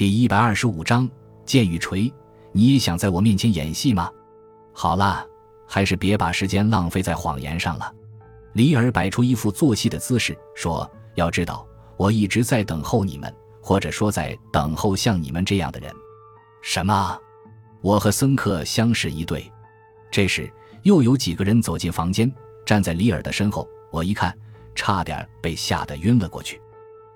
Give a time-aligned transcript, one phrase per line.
[0.00, 1.06] 第一百二十五章
[1.44, 2.10] 剑与锤。
[2.52, 4.10] 你也想在我面前演戏吗？
[4.72, 5.26] 好了，
[5.68, 7.94] 还是别把时间浪费在谎言上了。
[8.54, 11.68] 李尔摆出一副做戏的姿势，说：“要知道，
[11.98, 15.94] 我一直在等候你们，或者说在等候像你们这样的人。”
[16.64, 17.20] 什么？
[17.82, 19.52] 我和森克相视一对。
[20.10, 20.50] 这时，
[20.82, 22.32] 又有几个人走进房间，
[22.64, 23.68] 站在李尔的身后。
[23.90, 24.34] 我一看，
[24.74, 26.58] 差点被吓得晕了过去。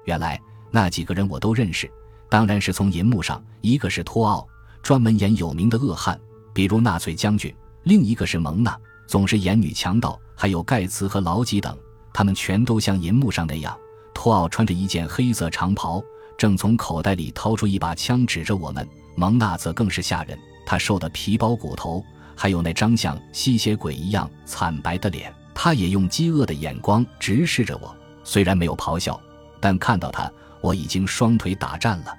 [0.05, 0.39] 原来
[0.71, 1.91] 那几个人我都认识，
[2.35, 3.41] 当然是从银幕上。
[3.61, 4.45] 一个是托奥。
[4.83, 6.21] 专门演有名的恶汉，
[6.53, 7.53] 比如纳粹将军；
[7.85, 8.77] 另一个是蒙娜，
[9.07, 11.79] 总是演女强盗；还有盖茨和劳吉等，
[12.13, 13.79] 他们全都像银幕上那样。
[14.13, 16.03] 托奥穿着一件黑色长袍，
[16.37, 22.05] 正从口袋里掏出一把枪指着我们；蒙娜则更是吓人，她瘦得皮包骨头，
[22.35, 25.33] 还有那张像吸血鬼一样惨白的脸。
[25.55, 29.19] 他也用饥饿的眼光直视着我，虽然没有咆哮，
[29.61, 30.29] 但看到他，
[30.61, 32.13] 我已经双腿打颤了。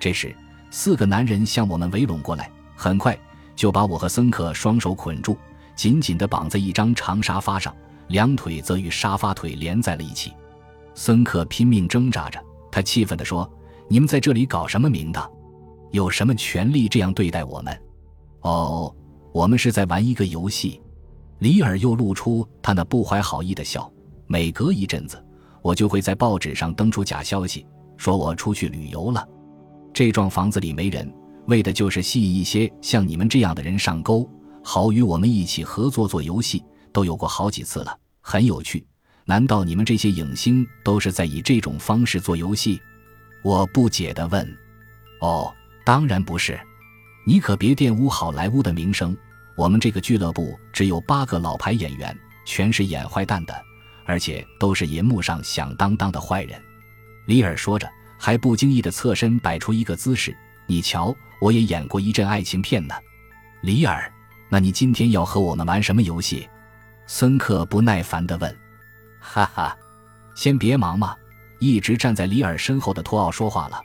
[0.00, 0.34] 这时。
[0.68, 3.18] 四个男人向我们围拢过来，很快
[3.54, 5.38] 就把我和森克双手捆住，
[5.76, 7.74] 紧紧地绑在一张长沙发上，
[8.08, 10.32] 两腿则与沙发腿连在了一起。
[10.94, 13.50] 森克拼命挣扎着，他气愤地说
[13.88, 15.30] ：“你们在这里搞什么名堂？
[15.92, 17.82] 有什么权利这样对待我们
[18.42, 18.94] ？”“哦，
[19.32, 20.82] 我们是在玩一个游戏。”
[21.38, 23.90] 里尔又露出他那不怀好意的笑。
[24.26, 25.24] 每隔一阵子，
[25.62, 27.64] 我就会在报纸上登出假消息，
[27.96, 29.26] 说我出去旅游了。
[29.96, 31.10] 这幢房子里没人，
[31.46, 34.30] 为的就是吸引一些像你们这样的人上钩，
[34.62, 36.62] 好与我们一起合作做游戏。
[36.92, 38.86] 都有过好几次了，很有趣。
[39.24, 42.78] 难道你们这些影星都是在以这种方式做游戏？
[43.42, 44.46] 我不解地问。
[45.22, 45.50] 哦，
[45.82, 46.60] 当然不是。
[47.26, 49.16] 你可别玷污好莱坞的名声。
[49.56, 53.64] 我们这个俱乐部只有八个老牌演员，全是演坏蛋的，
[54.04, 56.60] 而且都是银幕上响当当的坏人。
[57.24, 57.90] 里尔说着。
[58.18, 60.36] 还不经意的侧身摆出一个姿势，
[60.66, 62.94] 你瞧，我也演过一阵爱情片呢。
[63.62, 64.12] 里尔，
[64.48, 66.48] 那你今天要和我们玩什么游戏？
[67.06, 68.58] 孙克不耐烦地问。
[69.20, 69.76] 哈哈，
[70.34, 71.14] 先别忙嘛。
[71.58, 73.80] 一直站在里尔身后的托奥说话了。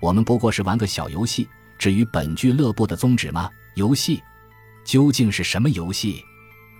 [0.00, 1.48] 我们不过是玩个小游戏。
[1.78, 3.50] 至于本俱乐部的宗旨吗？
[3.74, 4.22] 游戏
[4.84, 6.24] 究竟是什么游戏？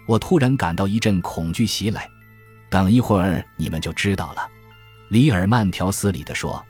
[0.07, 2.09] 我突然感到一阵恐惧袭来。
[2.71, 4.49] 等一会儿你们就知道了。
[5.09, 6.65] 里尔慢条斯理地说。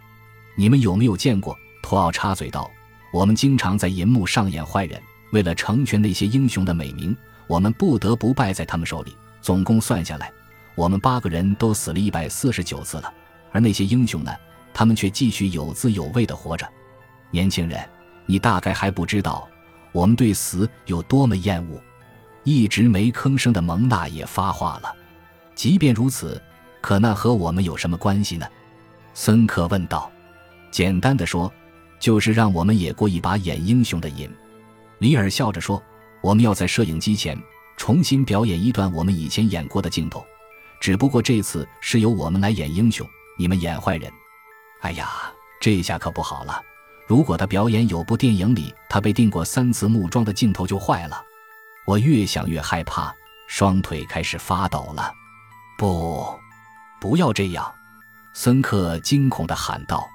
[0.59, 1.57] 你们有没有见过？
[1.83, 2.69] 托奥插嘴道
[3.13, 5.01] ：“我们经常在银幕上演坏人，
[5.31, 7.15] 为了成全那些英雄的美名，
[7.47, 9.15] 我们不得不败在他们手里。
[9.43, 10.33] 总共算下来，
[10.75, 13.13] 我们八个人都死了一百四十九次了。
[13.53, 14.35] 而那些英雄呢？
[14.73, 16.67] 他们却继续有滋有味地活着。
[17.31, 17.87] 年轻人，
[18.25, 19.47] 你大概还不知道，
[19.93, 21.81] 我们对死有多么厌恶。”
[22.45, 24.95] 一直没吭声的蒙娜也发话了
[25.55, 26.41] ：“即便如此，
[26.81, 28.47] 可那和我们有什么关系呢？”
[29.13, 30.11] 孙克问道。
[30.77, 31.51] 简单的说，
[31.99, 34.31] 就是让我们也过一把演英雄的瘾。
[34.99, 35.83] 里尔笑着说
[36.21, 37.35] ：“我们要在摄影机前
[37.79, 40.23] 重新表演一段我们以前演过的镜头，
[40.79, 44.13] 只不过这次是由我们来演英雄，你们演坏人。”
[44.83, 45.33] 哎呀，
[45.63, 46.61] 这下可不好了！
[47.07, 51.25] 如果他表演有部电影里他被钉过三次木桩的镜头就坏了。
[51.87, 53.11] 我越想越害怕，
[53.49, 55.11] 双腿开始发抖了。
[55.79, 56.39] 不，
[57.01, 57.75] 不要这样！
[58.35, 60.07] 森克惊恐地喊道。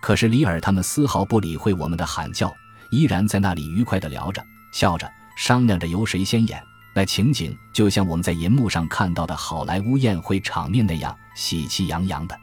[0.00, 2.54] 可是里尔他们丝毫不理会我们的喊叫，
[2.90, 6.62] 依然在那里愉快地聊着、笑着，商量着由谁先演。
[6.94, 12.38] 那情景就像我们在银幕上看到的好莱坞宴会场面那样喜气洋洋的。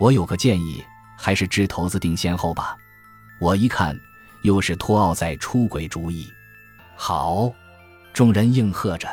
[0.00, 0.82] 我有个建议，
[1.16, 2.76] 还是掷骰子定先后吧。
[3.38, 3.96] 我一看，
[4.42, 6.26] 又是托奥在出轨主意。
[6.96, 7.52] 好，
[8.12, 9.08] 众人应和着。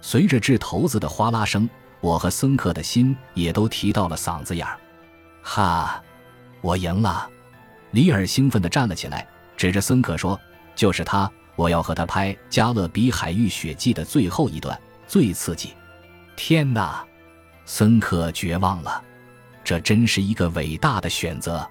[0.00, 1.68] 随着掷骰子的哗啦声，
[2.00, 4.78] 我和森克的心也都提到了嗓子眼儿。
[5.42, 6.02] 哈。
[6.60, 7.28] 我赢了，
[7.92, 9.26] 里尔兴奋地站了起来，
[9.56, 10.38] 指着森克说
[10.74, 15.74] ：“就是他，我要和他拍《加勒比海域血记》的最后一段，最刺激。”
[16.36, 17.04] 天哪，
[17.64, 19.02] 森克绝望了，
[19.62, 21.68] 这真是一个伟大的选择。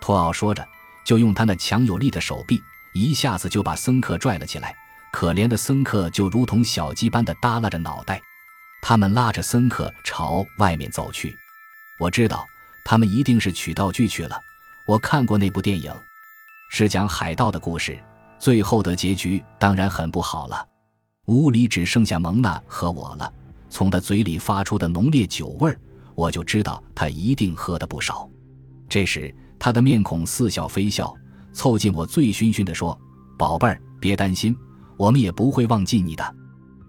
[0.00, 0.66] 托奥说着，
[1.04, 2.60] 就用他那强有力的手臂，
[2.94, 4.74] 一下子就把森克拽了起来。
[5.10, 8.20] 可怜的森克就如同小鸡般的耷拉着脑袋。
[8.82, 11.34] 他们拉着森克朝外面走去。
[11.98, 12.46] 我知道。
[12.90, 14.40] 他们一定是取道具去了。
[14.86, 15.92] 我看过那部电影，
[16.70, 18.02] 是讲海盗的故事。
[18.38, 20.66] 最后的结局当然很不好了。
[21.26, 23.30] 屋里只剩下蒙娜和我了。
[23.68, 25.78] 从他嘴里发出的浓烈酒味儿，
[26.14, 28.26] 我就知道他一定喝的不少。
[28.88, 31.14] 这时，他的面孔似笑非笑，
[31.52, 32.98] 凑近我，醉醺醺地说
[33.36, 34.56] ：“宝贝儿，别担心，
[34.96, 36.34] 我们也不会忘记你的。”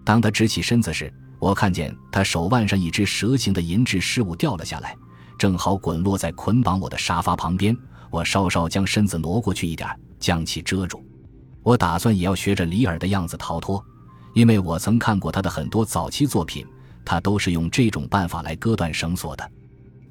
[0.02, 4.96] 当他直起身子时，我看见他手腕上一只蛇形的银质饰物掉了下来。
[5.40, 7.74] 正好滚落在捆绑我的沙发旁边，
[8.10, 9.88] 我稍稍将身子挪过去一点，
[10.18, 11.02] 将其遮住。
[11.62, 13.82] 我打算也要学着李尔的样子逃脱，
[14.34, 16.66] 因为我曾看过他的很多早期作品，
[17.06, 19.50] 他都是用这种办法来割断绳索的。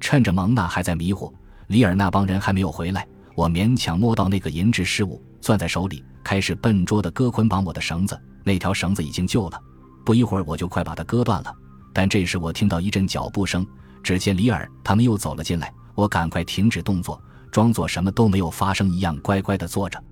[0.00, 1.32] 趁着蒙娜还在迷糊，
[1.68, 3.06] 李尔那帮人还没有回来，
[3.36, 8.20] 我勉强摸到那个银质饰物，攥在手里，开始笨拙地割捆绑我的绳子。
[8.42, 9.60] 那条绳子已经旧了，
[10.04, 11.54] 不一会儿我就快把它割断了。
[11.92, 13.64] 但这时我听到一阵脚步声，
[14.02, 15.72] 只见李尔他们又走了进来。
[15.94, 20.02] 我赶快停止动作，装作什么都没有发生一样，乖乖地坐着。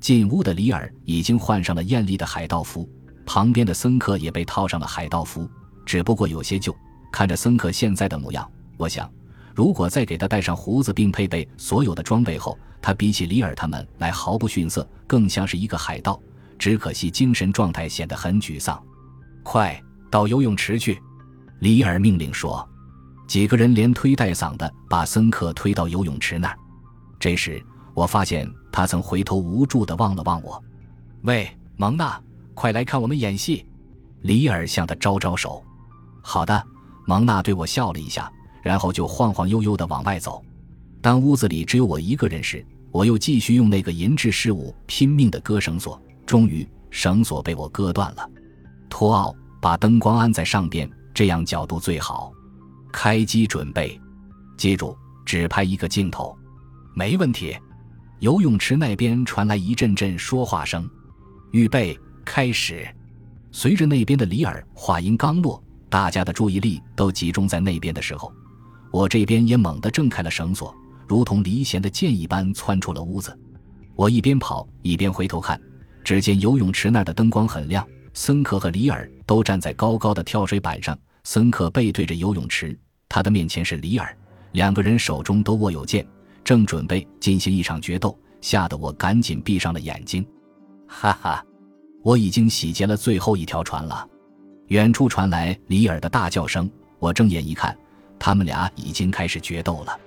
[0.00, 2.88] 进屋的李尔已经换上了艳丽的海盗服，
[3.24, 5.48] 旁边的森克也被套上了海盗服，
[5.86, 6.74] 只不过有些旧。
[7.12, 9.08] 看着森克现在的模样，我想，
[9.54, 16.20] 如果再给他戴上胡子并配备所有的装备后，他比起李尔他们来毫不逊色，更像是一个海盗。
[16.58, 18.82] 只可惜精神状态显得很沮丧。
[19.44, 19.80] 快
[20.10, 21.00] 到游泳池去！
[21.60, 22.68] 李尔命令说。
[23.28, 26.58] 几个人连推带搡的把森克推到游泳池那儿。
[27.20, 27.62] 这时，
[27.94, 30.60] 我发现他曾回头无助地望了望我。
[31.22, 32.18] “喂，蒙娜，
[32.54, 33.66] 快来看我们演戏！”
[34.22, 35.62] 李尔向他招招手。
[36.22, 36.60] “好的。”
[37.06, 38.30] 蒙娜对我笑了一下，
[38.62, 40.42] 然后就晃晃悠悠地往外走。
[41.00, 46.00] 当屋子里只有我一个人时，我又继续用那个银质饰物拼命地割绳索。
[46.26, 48.28] 终于，绳索被我割断了。
[48.90, 52.30] 托奥，把灯光安在上边，这样角度最好。
[52.92, 54.00] 开机准备，
[54.56, 56.36] 记住只拍一个镜头，
[56.94, 57.56] 没问题。
[58.20, 60.88] 游泳池那边传来一阵阵说话声，
[61.52, 62.86] 预备开始。
[63.52, 68.32] 随着那边的里尔话音刚落，大家的注意力都集中在那边的时候，
[68.90, 70.74] 我这边也猛地挣开了绳索，
[71.06, 73.38] 如同离弦的箭一般窜出了屋子。
[73.94, 75.60] 我一边跑一边回头看，
[76.02, 80.98] 只见游泳池那儿的灯光很亮，森克和里尔都站在高高的跳水板上。
[81.30, 82.74] 森克背对着游泳池，
[83.06, 84.16] 他的面前是里尔，
[84.52, 86.02] 两个人手中都握有剑，
[86.42, 90.26] 正准备进行一场决斗，吓得我赶紧闭上了眼睛。
[90.86, 91.44] 哈哈，
[92.02, 94.08] 我已经洗劫了最后一条船了。
[94.68, 96.66] 远处传来里尔的大叫声，
[96.98, 97.76] 我睁眼一看，
[98.18, 100.00] 他们俩已经开始决斗了。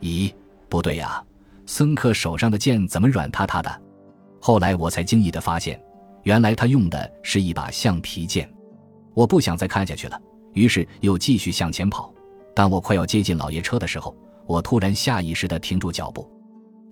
[0.00, 0.32] 咦，
[0.68, 1.20] 不对呀，
[1.66, 3.82] 森克手上的剑怎么软塌塌的？
[4.40, 5.82] 后来我才惊异的发现，
[6.22, 8.48] 原来他用的是一把橡皮剑。
[9.14, 10.16] 我不想再看下去了。
[10.52, 12.12] 于是又继续向前跑。
[12.54, 14.16] 当我快要接近老爷车的时候，
[14.46, 16.28] 我突然下意识地停住脚步，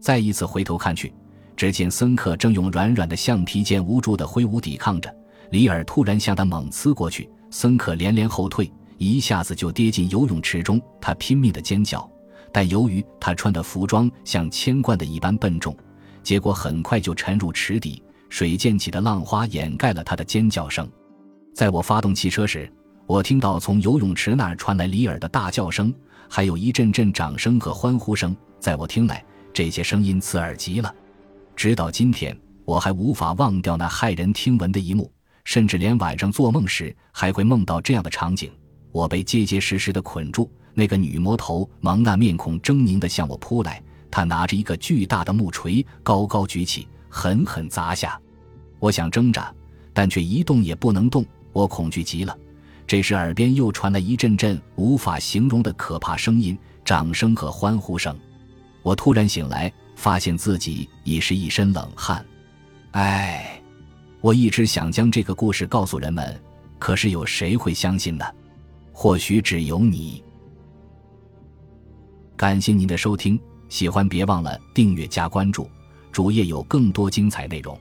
[0.01, 1.13] 再一次回头看去，
[1.57, 5.15] 只见森克正用软软的橡皮剑无助地挥舞抵抗着。
[5.51, 10.81] 里尔突然向他猛刺过去，森克连连后退，一下子就跌进游泳池中。
[11.01, 12.09] 他拼命地尖叫，
[12.53, 15.77] 但由于他穿的服装像铅罐的一般笨重，
[16.23, 18.03] 结果很快就沉入池底。
[18.29, 20.87] 水溅起的浪花掩盖了他的尖叫声。
[21.55, 22.71] 在我发动汽车时，
[23.09, 25.93] 我听到从游泳池那儿传来里尔的大叫声，
[26.29, 28.37] 还有一阵阵掌声和欢呼声。
[28.61, 30.95] 在我听来，这些声音刺耳极了。
[31.57, 35.11] 直到今天，我还无法忘掉那骇人听闻的一幕，
[35.45, 38.53] 甚至连晚上做梦时还会梦到这样的场景：
[38.93, 48.21] 我被结结实实的捆住，那个女魔头蒙娜面孔狰狞地向我扑来，她拿着一个巨大的木锤高高举起，狠狠砸下。
[48.79, 49.51] 我想挣扎，
[49.95, 51.25] 但却一动也不能动。
[51.55, 52.37] 我恐惧极了。
[52.89, 58.19] 这时，耳边又传来一阵阵无法形容的可怕声音，掌声和欢呼声。
[58.83, 62.25] 我突然醒来，发现自己已是一身冷汗。
[62.93, 63.61] 唉，
[64.23, 66.41] 我一直想将这个故事告诉人们，
[66.79, 68.25] 可是有谁会相信呢？
[68.91, 70.25] 或许只有你。
[72.39, 75.69] 感谢您的收听，喜欢别忘了订阅加关注，
[76.11, 77.79] 主页有更多精彩内容。